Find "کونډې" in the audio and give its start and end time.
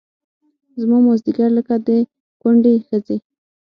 2.41-2.73